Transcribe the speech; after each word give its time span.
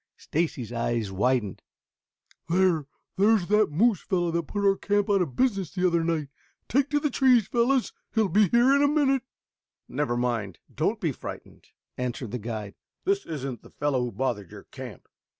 "Ugh, 0.01 0.05
ugh, 0.05 0.17
ugh, 0.17 0.17
oo 0.17 0.17
oo 0.17 0.21
oo!" 0.21 0.47
Stacy's 0.55 0.73
eyes 0.73 1.11
widened. 1.11 1.61
"There 2.49 2.87
there's 3.17 3.47
that 3.49 3.69
moose 3.71 4.01
fellow 4.01 4.31
that 4.31 4.47
put 4.47 4.65
our 4.67 4.75
camp 4.75 5.11
out 5.11 5.21
of 5.21 5.35
business 5.35 5.75
the 5.75 5.85
other 5.85 6.03
night. 6.03 6.29
Take 6.67 6.89
to 6.89 6.99
the 6.99 7.11
trees, 7.11 7.45
fellows! 7.47 7.93
He'll 8.15 8.27
be 8.27 8.49
here 8.49 8.75
in 8.75 8.81
a 8.81 8.87
minute." 8.87 9.21
"Never 9.87 10.17
mind. 10.17 10.57
Don't 10.73 10.99
be 10.99 11.11
frightened," 11.11 11.67
answered 11.99 12.31
the 12.31 12.39
guide. 12.39 12.73
"That 13.03 13.27
isn't 13.27 13.61
the 13.61 13.69
fellow 13.69 14.01
who 14.05 14.11
bothered 14.11 14.49
your 14.49 14.63
camp. 14.63 15.07